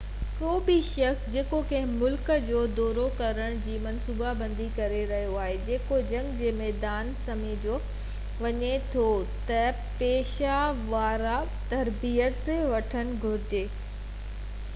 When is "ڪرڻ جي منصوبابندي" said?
3.19-4.65